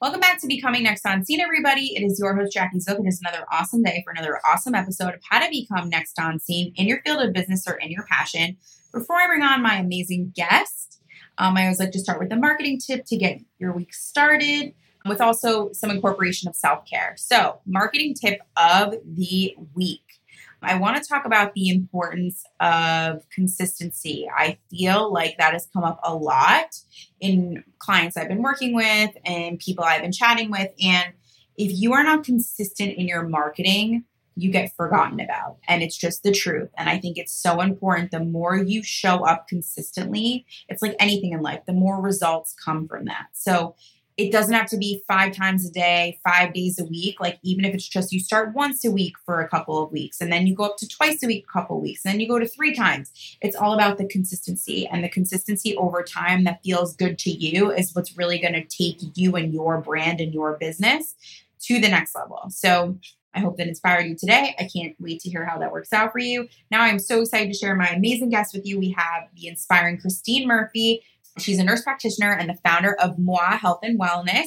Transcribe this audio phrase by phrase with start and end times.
[0.00, 1.96] Welcome back to Becoming Next on Scene, everybody.
[1.96, 2.98] It is your host, Jackie Zook.
[2.98, 6.20] And It is another awesome day for another awesome episode of how to become next
[6.20, 8.58] on scene in your field of business or in your passion.
[8.94, 11.02] Before I bring on my amazing guest,
[11.38, 14.72] um, I always like to start with a marketing tip to get your week started
[15.04, 17.14] with also some incorporation of self care.
[17.16, 20.17] So, marketing tip of the week.
[20.62, 24.28] I want to talk about the importance of consistency.
[24.34, 26.76] I feel like that has come up a lot
[27.20, 30.72] in clients I've been working with and people I've been chatting with.
[30.82, 31.12] And
[31.56, 34.04] if you are not consistent in your marketing,
[34.36, 35.56] you get forgotten about.
[35.66, 36.70] And it's just the truth.
[36.76, 38.12] And I think it's so important.
[38.12, 42.86] The more you show up consistently, it's like anything in life, the more results come
[42.86, 43.26] from that.
[43.32, 43.74] So
[44.18, 47.20] it doesn't have to be five times a day, five days a week.
[47.20, 50.20] Like even if it's just you start once a week for a couple of weeks
[50.20, 52.20] and then you go up to twice a week, a couple of weeks, and then
[52.20, 53.12] you go to three times.
[53.40, 57.70] It's all about the consistency and the consistency over time that feels good to you
[57.70, 61.14] is what's really going to take you and your brand and your business
[61.60, 62.42] to the next level.
[62.50, 62.98] So
[63.34, 64.56] I hope that inspired you today.
[64.58, 66.48] I can't wait to hear how that works out for you.
[66.72, 68.80] Now I'm so excited to share my amazing guest with you.
[68.80, 71.02] We have the inspiring Christine Murphy.
[71.38, 74.46] She's a nurse practitioner and the founder of Moi Health and Wellness.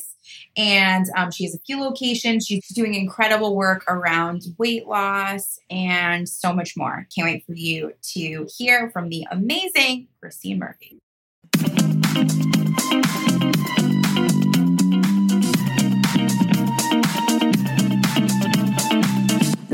[0.56, 2.46] And um, she has a few locations.
[2.46, 7.08] She's doing incredible work around weight loss and so much more.
[7.14, 11.00] Can't wait for you to hear from the amazing Christine Murphy.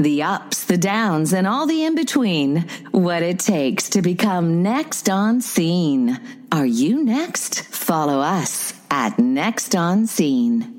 [0.07, 2.65] The ups, the downs, and all the in between.
[2.91, 6.17] What it takes to become next on scene.
[6.49, 7.63] Are you next?
[7.65, 10.77] Follow us at Next on Scene.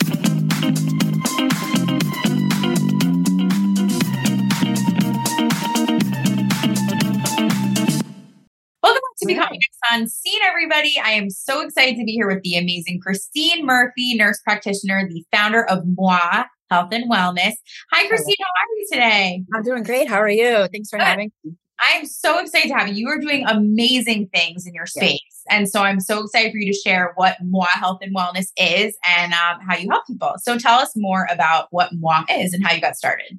[8.82, 10.98] Welcome to Becoming Next on Scene, everybody.
[11.04, 15.22] I am so excited to be here with the amazing Christine Murphy, nurse practitioner, the
[15.30, 17.52] founder of Moi Health and Wellness.
[17.92, 18.36] Hi, Christine.
[18.40, 19.44] How are you today?
[19.54, 20.08] I'm doing great.
[20.08, 20.68] How are you?
[20.68, 21.54] Thanks for having me.
[21.80, 22.94] I'm so excited to have you.
[22.94, 25.20] You are doing amazing things in your space.
[25.48, 28.96] And so I'm so excited for you to share what Moi Health and Wellness is
[29.06, 30.34] and um, how you help people.
[30.38, 33.38] So tell us more about what Moi is and how you got started.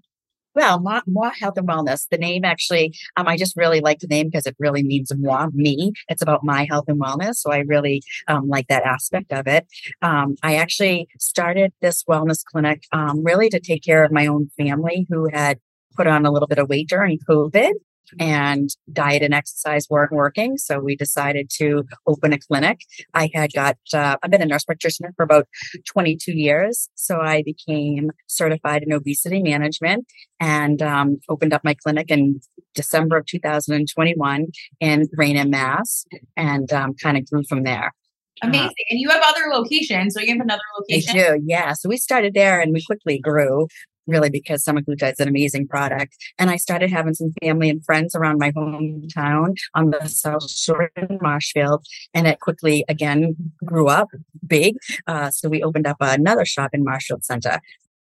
[0.59, 2.09] Well, moi, moi, Health and Wellness.
[2.11, 5.47] The name actually, um, I just really like the name because it really means moi,
[5.53, 5.93] me.
[6.09, 7.35] It's about my health and wellness.
[7.35, 9.65] So I really um, like that aspect of it.
[10.01, 14.49] Um, I actually started this wellness clinic um, really to take care of my own
[14.57, 15.59] family who had
[15.95, 17.71] put on a little bit of weight during COVID
[18.19, 20.57] and diet and exercise weren't working.
[20.57, 22.81] So we decided to open a clinic.
[23.13, 25.47] I had got, uh, I've been a nurse practitioner for about
[25.87, 26.89] 22 years.
[26.95, 30.05] So I became certified in obesity management
[30.39, 32.39] and um, opened up my clinic in
[32.75, 34.47] December of 2021
[34.79, 36.05] in Raynham, Mass,
[36.37, 37.93] and um, kind of grew from there.
[38.41, 38.67] Amazing.
[38.67, 40.13] Uh, and you have other locations.
[40.13, 41.19] So you have another location?
[41.19, 41.73] I do, yeah.
[41.73, 43.67] So we started there and we quickly grew
[44.07, 46.15] really because semaglutide is an amazing product.
[46.37, 50.91] And I started having some family and friends around my hometown on the South Shore
[50.95, 51.85] in Marshfield.
[52.13, 54.09] And it quickly, again, grew up
[54.45, 54.75] big.
[55.07, 57.59] Uh, so we opened up another shop in Marshfield Center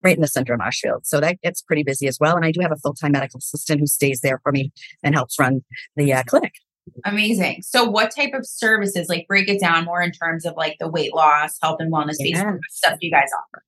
[0.02, 1.06] right in the center of Marshfield.
[1.06, 2.36] So that gets pretty busy as well.
[2.36, 4.72] And I do have a full time medical assistant who stays there for me
[5.02, 5.64] and helps run
[5.96, 6.52] the uh, clinic.
[7.04, 7.62] Amazing.
[7.62, 10.88] So, what type of services, like break it down more in terms of like the
[10.88, 12.54] weight loss, health and wellness yeah.
[12.70, 13.64] stuff do you guys offer?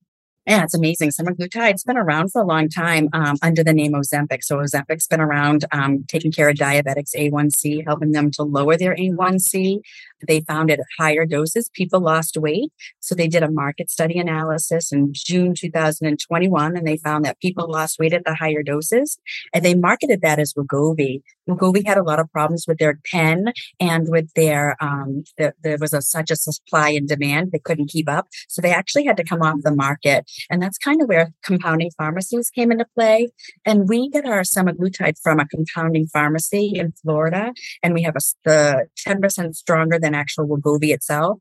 [0.49, 1.11] Yeah, it's amazing.
[1.11, 4.43] Semaglutide's been around for a long time um, under the name Ozempic.
[4.43, 8.97] So Ozempic's been around um, taking care of diabetics A1C, helping them to lower their
[8.97, 9.81] A1C.
[10.27, 12.73] They found at higher doses, people lost weight.
[13.01, 17.71] So they did a market study analysis in June 2021, and they found that people
[17.71, 19.19] lost weight at the higher doses.
[19.53, 21.21] And they marketed that as Wegovy.
[21.49, 25.79] Wegovy had a lot of problems with their pen and with their, um, the, there
[25.79, 27.53] was a, such a supply and demand.
[27.53, 28.29] They couldn't keep up.
[28.49, 30.29] So they actually had to come off the market.
[30.51, 33.29] And that's kind of where compounding pharmacies came into play.
[33.65, 37.53] And we get our semaglutide from a compounding pharmacy in Florida.
[37.83, 41.39] And we have a, the 10% stronger than actual Wegovy itself.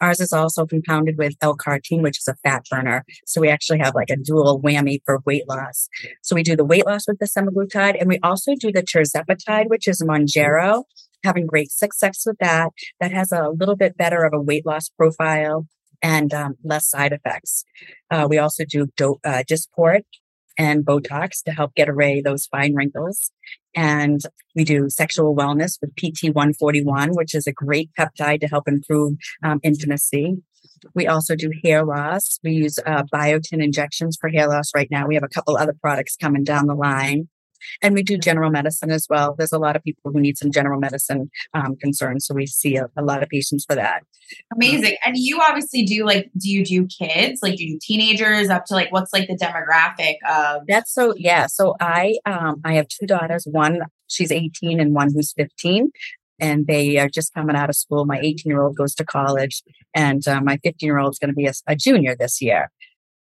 [0.00, 3.04] Ours is also compounded with L-carnitine, which is a fat burner.
[3.26, 5.88] So we actually have like a dual whammy for weight loss.
[6.22, 9.68] So we do the weight loss with the semaglutide, and we also do the tirzepatide,
[9.68, 10.84] which is Mounjaro.
[11.24, 12.70] Having great success with that.
[13.00, 15.66] That has a little bit better of a weight loss profile
[16.02, 17.64] and um, less side effects.
[18.10, 20.02] Uh, we also do do- uh, Dysport
[20.56, 23.30] and Botox to help get away those fine wrinkles.
[23.74, 24.20] And
[24.56, 29.14] we do sexual wellness with PT141, which is a great peptide to help improve
[29.44, 30.36] um, intimacy.
[30.94, 32.38] We also do hair loss.
[32.42, 35.06] We use uh, biotin injections for hair loss right now.
[35.06, 37.28] We have a couple other products coming down the line.
[37.82, 39.34] And we do general medicine as well.
[39.36, 42.26] There's a lot of people who need some general medicine um, concerns.
[42.26, 44.02] So we see a, a, lot of patients for that.
[44.54, 44.96] Amazing.
[45.04, 47.40] And you obviously do like, do you do kids?
[47.42, 50.62] Like, do you do teenagers up to like, what's like the demographic of?
[50.68, 51.46] That's so, yeah.
[51.46, 53.46] So I, um, I have two daughters.
[53.50, 55.90] One, she's 18 and one who's 15
[56.40, 58.04] and they are just coming out of school.
[58.04, 59.62] My 18 year old goes to college,
[59.94, 62.70] and uh, my 15 year old is going to be a, a, junior this year.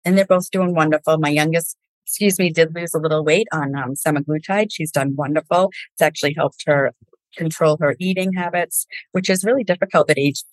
[0.06, 1.18] And they're both doing wonderful.
[1.18, 1.76] My youngest,
[2.08, 4.70] excuse me, did lose a little weight on um, semaglutide.
[4.72, 5.72] She's done wonderful.
[5.94, 6.94] It's actually helped her
[7.36, 10.44] control her eating habits, which is really difficult at age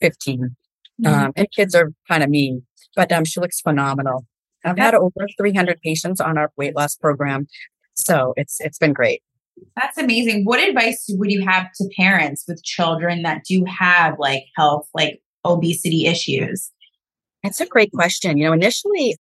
[0.00, 0.56] 15.
[1.04, 1.06] Mm-hmm.
[1.06, 2.62] Um, and kids are kind of mean,
[2.96, 4.26] but um, she looks phenomenal.
[4.64, 7.46] I've had over 300 patients on our weight loss program,
[7.94, 9.22] so it's it's been great.
[9.76, 10.44] That's amazing.
[10.44, 15.20] What advice would you have to parents with children that do have like health, like
[15.44, 16.72] obesity issues?
[17.44, 18.38] It's a great question.
[18.38, 19.16] You know, initially,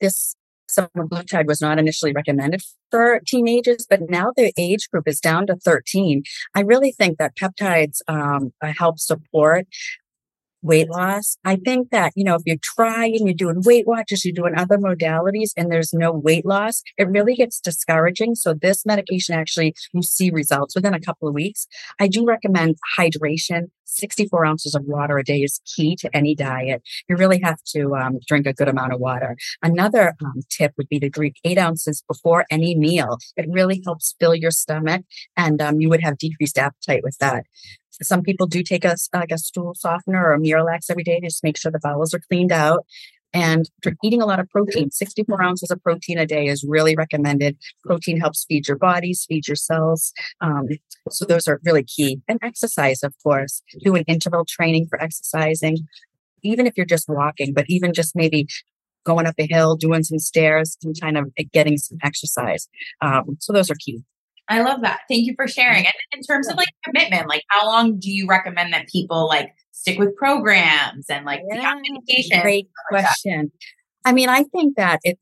[0.00, 0.36] this
[0.76, 5.56] semaglutide was not initially recommended for teenagers, but now the age group is down to
[5.56, 6.22] 13.
[6.54, 9.66] I really think that peptides um, help support
[10.64, 11.36] weight loss.
[11.44, 14.54] I think that, you know, if you try and you're doing Weight Watchers, you're doing
[14.56, 18.34] other modalities and there's no weight loss, it really gets discouraging.
[18.34, 21.66] So this medication actually, you see results within a couple of weeks.
[22.00, 23.68] I do recommend hydration.
[23.86, 26.82] 64 ounces of water a day is key to any diet.
[27.08, 29.36] You really have to um, drink a good amount of water.
[29.62, 33.18] Another um, tip would be to drink eight ounces before any meal.
[33.36, 35.04] It really helps fill your stomach
[35.36, 37.44] and um, you would have decreased appetite with that.
[38.02, 41.26] Some people do take a, like a stool softener or a Miralax every day to
[41.26, 42.84] just make sure the bowels are cleaned out.
[43.34, 43.68] And
[44.04, 47.58] eating a lot of protein, 64 ounces of protein a day is really recommended.
[47.84, 50.12] Protein helps feed your bodies, feed your cells.
[50.40, 50.68] Um,
[51.10, 52.20] so those are really key.
[52.28, 55.78] And exercise, of course, doing interval training for exercising,
[56.44, 58.46] even if you're just walking, but even just maybe
[59.04, 62.68] going up a hill, doing some stairs, and kind of getting some exercise.
[63.00, 64.02] Um, so those are key.
[64.48, 65.00] I love that.
[65.08, 65.84] Thank you for sharing.
[65.84, 65.92] Mm-hmm.
[66.12, 69.54] And in terms of like commitment, like how long do you recommend that people like
[69.72, 71.60] stick with programs and like yeah?
[72.42, 73.52] Great question.
[74.04, 75.18] I mean, I think that it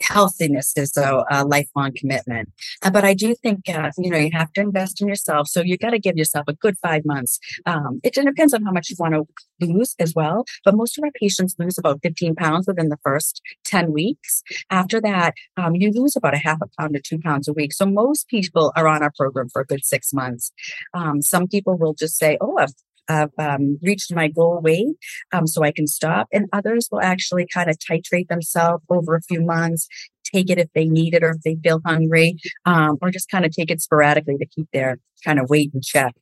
[0.00, 2.50] healthiness is a, a lifelong commitment.
[2.82, 5.48] Uh, but I do think, uh, you know, you have to invest in yourself.
[5.48, 7.38] So you got to give yourself a good five months.
[7.64, 10.44] Um, it depends on how much you want to lose as well.
[10.64, 14.42] But most of our patients lose about 15 pounds within the first 10 weeks.
[14.70, 17.72] After that, um, you lose about a half a pound to two pounds a week.
[17.72, 20.52] So most people are on our program for a good six months.
[20.94, 22.74] Um, some people will just say, oh, I've
[23.08, 24.96] I've um, reached my goal weight,
[25.32, 26.28] um, so I can stop.
[26.32, 29.88] And others will actually kind of titrate themselves over a few months,
[30.24, 33.44] take it if they need it or if they feel hungry, um, or just kind
[33.44, 36.14] of take it sporadically to keep their kind of weight in check.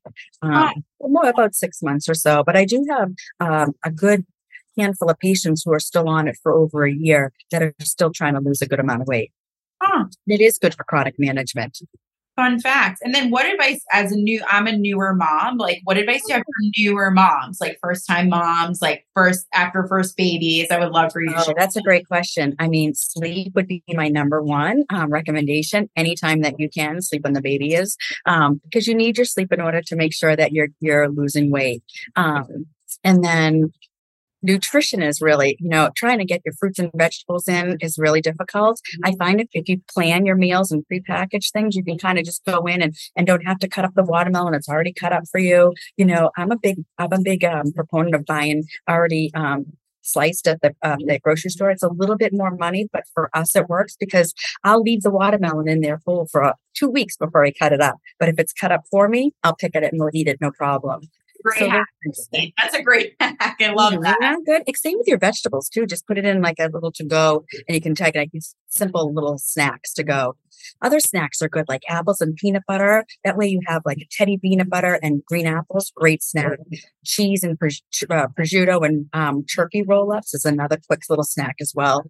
[0.42, 2.42] Um, more about six months or so.
[2.44, 3.10] But I do have
[3.40, 4.24] um, a good
[4.78, 8.10] handful of patients who are still on it for over a year that are still
[8.12, 9.32] trying to lose a good amount of weight.
[9.80, 10.06] Huh.
[10.26, 11.78] It is good for chronic management.
[12.36, 13.00] Fun facts.
[13.02, 16.32] And then what advice as a new I'm a newer mom, like what advice do
[16.32, 20.68] you have for newer moms, like first time moms, like first after first babies?
[20.70, 22.56] I would love for you oh, That's a great question.
[22.58, 25.88] I mean, sleep would be my number one um, recommendation.
[25.96, 27.96] Anytime that you can, sleep when the baby is,
[28.26, 31.50] um, because you need your sleep in order to make sure that you're you're losing
[31.50, 31.84] weight.
[32.16, 32.66] Um,
[33.04, 33.72] and then
[34.44, 38.20] nutrition is really, you know, trying to get your fruits and vegetables in is really
[38.20, 38.80] difficult.
[39.02, 42.24] I find if, if you plan your meals and prepackage things, you can kind of
[42.24, 44.54] just go in and, and don't have to cut up the watermelon.
[44.54, 45.72] It's already cut up for you.
[45.96, 49.66] You know, I'm a big, I'm a big um, proponent of buying already, um,
[50.06, 51.70] sliced at the, um, the grocery store.
[51.70, 55.10] It's a little bit more money, but for us it works because I'll leave the
[55.10, 57.96] watermelon in there full for uh, two weeks before I cut it up.
[58.20, 60.50] But if it's cut up for me, I'll pick it and we'll eat it, no
[60.50, 61.08] problem
[61.44, 61.86] great so hack.
[62.32, 63.56] That's a great hack.
[63.60, 64.38] I love that.
[64.46, 64.62] Good.
[64.76, 65.86] Same with your vegetables too.
[65.86, 68.54] Just put it in like a little to go, and you can take like these
[68.68, 70.36] simple little snacks to go.
[70.82, 73.04] Other snacks are good, like apples and peanut butter.
[73.24, 75.92] That way you have like a Teddie peanut butter and green apples.
[75.94, 76.58] Great snack.
[77.04, 81.72] Cheese and uh, prosciutto and um, turkey roll ups is another quick little snack as
[81.74, 82.04] well.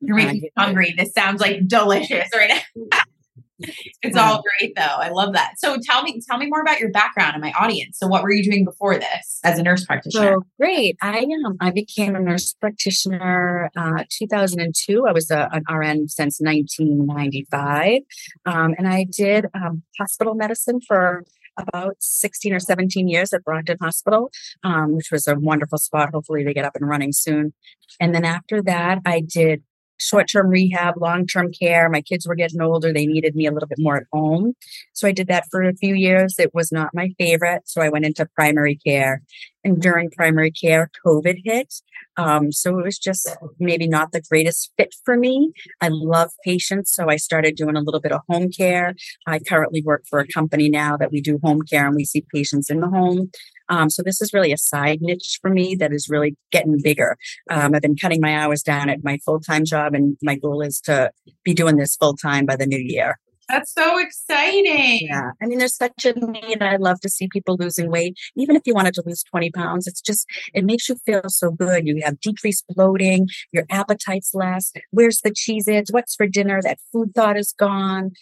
[0.00, 0.94] You're making uh, me hungry.
[0.96, 2.98] This sounds like delicious right now.
[4.02, 4.82] it's all great though.
[4.82, 5.54] I love that.
[5.58, 7.98] So tell me, tell me more about your background and my audience.
[7.98, 10.34] So what were you doing before this as a nurse practitioner?
[10.34, 10.96] So great.
[11.02, 15.06] I um, I became a nurse practitioner uh, 2002.
[15.06, 18.00] I was a, an RN since 1995,
[18.46, 21.24] um, and I did um, hospital medicine for
[21.58, 24.30] about 16 or 17 years at Brockton Hospital,
[24.62, 26.10] um, which was a wonderful spot.
[26.12, 27.54] Hopefully, they get up and running soon.
[28.00, 29.62] And then after that, I did
[29.98, 31.88] short term rehab, long term care.
[31.88, 32.92] My kids were getting older.
[32.92, 34.54] They needed me a little bit more at home.
[34.92, 36.38] So I did that for a few years.
[36.38, 37.62] It was not my favorite.
[37.66, 39.22] So I went into primary care.
[39.64, 41.74] And during primary care, COVID hit.
[42.16, 45.52] Um, so it was just maybe not the greatest fit for me.
[45.80, 46.94] I love patients.
[46.94, 48.94] So I started doing a little bit of home care.
[49.26, 52.24] I currently work for a company now that we do home care and we see
[52.32, 53.30] patients in the home.
[53.68, 57.16] Um, so this is really a side niche for me that is really getting bigger.
[57.50, 60.62] Um, I've been cutting my hours down at my full time job, and my goal
[60.62, 61.10] is to
[61.44, 63.18] be doing this full time by the new year.
[63.48, 65.06] That's so exciting.
[65.08, 65.30] Yeah.
[65.40, 66.62] I mean, there's such a need.
[66.62, 68.18] I love to see people losing weight.
[68.34, 71.52] Even if you wanted to lose 20 pounds, it's just, it makes you feel so
[71.52, 71.86] good.
[71.86, 74.72] You have decreased bloating, your appetite's less.
[74.90, 75.92] Where's the cheese is?
[75.92, 76.60] What's for dinner?
[76.60, 78.12] That food thought is gone.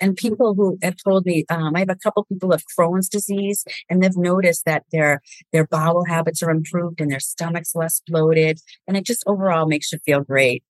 [0.00, 3.64] And people who have told me, um, I have a couple people with Crohn's disease,
[3.88, 5.20] and they've noticed that their
[5.52, 9.92] their bowel habits are improved and their stomach's less bloated, and it just overall makes
[9.92, 10.62] you feel great.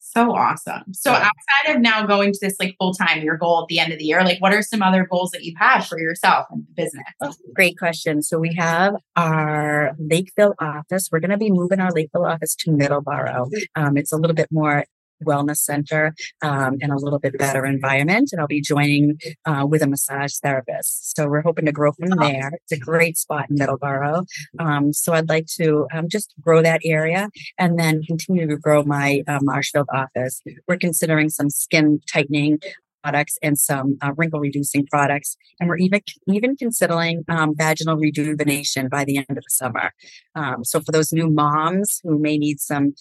[0.00, 0.94] So awesome.
[0.94, 3.92] So outside of now going to this like full time, your goal at the end
[3.92, 6.64] of the year, like what are some other goals that you've had for yourself and
[6.66, 7.04] the business?
[7.20, 8.22] Oh, great question.
[8.22, 11.10] So we have our Lakeville office.
[11.12, 13.50] We're going to be moving our Lakeville office to Middleborough.
[13.74, 14.84] Um, it's a little bit more
[15.24, 18.30] wellness center um, and a little bit better environment.
[18.32, 21.16] And I'll be joining uh, with a massage therapist.
[21.16, 22.52] So we're hoping to grow from there.
[22.62, 24.26] It's a great spot in Middleborough.
[24.58, 28.82] Um, so I'd like to um, just grow that area and then continue to grow
[28.82, 30.40] my uh, Marshfield office.
[30.66, 32.58] We're considering some skin tightening
[33.02, 35.36] products and some uh, wrinkle reducing products.
[35.60, 39.92] And we're even even considering um, vaginal rejuvenation by the end of the summer.
[40.34, 42.94] Um, so for those new moms who may need some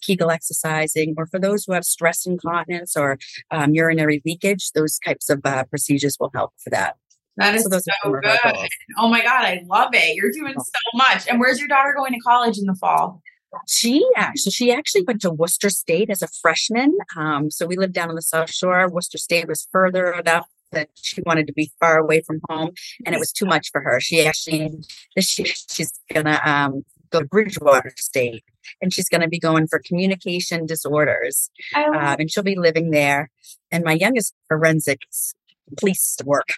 [0.00, 3.18] Kegel exercising, or for those who have stress incontinence or
[3.50, 6.96] um, urinary leakage, those types of uh, procedures will help for that.
[7.36, 8.38] That is so, so good.
[8.98, 10.14] Oh my God, I love it.
[10.14, 10.62] You're doing oh.
[10.62, 11.26] so much.
[11.28, 13.22] And where's your daughter going to college in the fall?
[13.66, 16.96] She actually she actually went to Worcester State as a freshman.
[17.16, 18.88] Um, so we lived down on the South Shore.
[18.88, 22.70] Worcester State was further enough that she wanted to be far away from home,
[23.04, 24.00] and it was too much for her.
[24.00, 24.70] She actually
[25.18, 28.44] she, she's gonna um, go to Bridgewater State,
[28.80, 33.30] and she's going to be going for communication disorders, um, and she'll be living there.
[33.70, 35.34] And my youngest forensics
[35.78, 36.48] police work.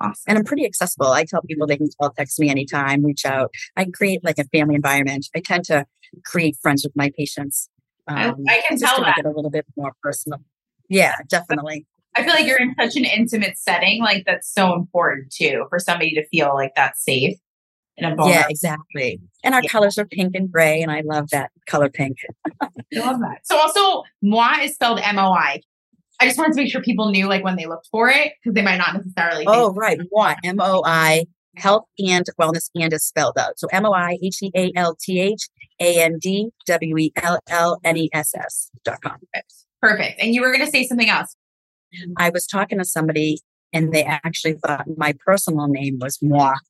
[0.00, 0.22] Awesome.
[0.26, 1.12] And I'm pretty accessible.
[1.12, 3.54] I tell people they can call, text me anytime, reach out.
[3.76, 5.28] I create like a family environment.
[5.34, 5.86] I tend to
[6.24, 7.68] create friends with my patients.
[8.08, 9.14] Um, I, I, can tell that.
[9.16, 10.40] Make it a little bit more personal.
[10.92, 11.86] Yeah, definitely.
[12.14, 15.78] I feel like you're in such an intimate setting, like that's so important too for
[15.78, 17.38] somebody to feel like that's safe.
[17.96, 18.40] in a vulnerable.
[18.40, 19.20] Yeah, exactly.
[19.44, 19.68] And our yeah.
[19.68, 22.18] colors are pink and gray, and I love that color pink.
[22.60, 23.40] I love that.
[23.44, 25.60] So also, moi is spelled M O I.
[26.20, 28.54] I just wanted to make sure people knew, like, when they looked for it, because
[28.54, 29.44] they might not necessarily.
[29.46, 30.00] Oh, right.
[30.12, 33.58] Moi, M O I, health and wellness, and is spelled out.
[33.58, 35.48] So M O I H E A L T H
[35.80, 39.18] A N D W E L L N E S S dot com.
[39.82, 40.20] Perfect.
[40.20, 41.36] And you were going to say something else.
[42.16, 43.40] I was talking to somebody
[43.72, 46.54] and they actually thought my personal name was moi.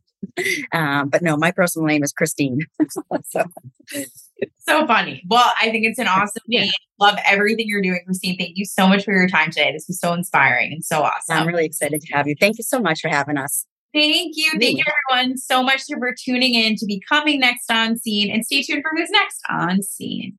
[0.73, 2.61] Um, but no, my personal name is Christine.
[3.29, 3.45] so.
[4.61, 5.23] so funny.
[5.29, 6.67] Well, I think it's an awesome name.
[6.67, 6.71] Yeah.
[7.01, 8.39] Love everything you're doing, Christine.
[8.39, 9.73] Thank you so much for your time today.
[9.73, 11.37] This was so inspiring and so awesome.
[11.37, 12.37] I'm really excited to have you.
[12.39, 13.67] Thank you so much for having us.
[13.93, 14.51] Thank you.
[14.53, 18.31] Thank you, everyone, so much for tuning in to becoming next on scene.
[18.31, 20.39] And stay tuned for who's next on scene.